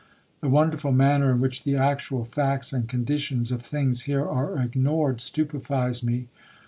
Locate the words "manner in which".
0.91-1.61